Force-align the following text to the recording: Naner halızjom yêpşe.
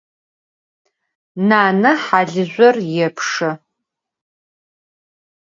Naner 1.47 1.97
halızjom 2.05 2.77
yêpşe. 2.93 3.49